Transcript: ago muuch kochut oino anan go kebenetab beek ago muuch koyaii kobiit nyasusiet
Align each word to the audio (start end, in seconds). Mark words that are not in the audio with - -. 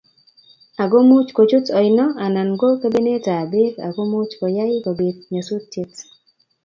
ago 0.83 0.97
muuch 1.09 1.29
kochut 1.37 1.65
oino 1.79 2.05
anan 2.25 2.49
go 2.59 2.69
kebenetab 2.81 3.43
beek 3.51 3.75
ago 3.87 4.03
muuch 4.11 4.31
koyaii 4.39 4.83
kobiit 4.85 5.17
nyasusiet 5.33 5.93